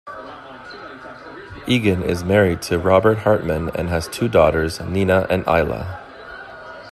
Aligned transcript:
Egan 1.67 2.01
is 2.01 2.23
married 2.23 2.63
to 2.63 2.79
Robert 2.79 3.19
Hartmann 3.19 3.69
and 3.75 3.89
has 3.89 4.07
two 4.07 4.27
daughters, 4.27 4.79
Nina 4.79 5.27
and 5.29 5.43
Isla. 5.47 5.99